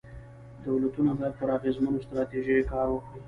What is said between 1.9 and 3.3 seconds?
ستراتیژیو کار وکړي.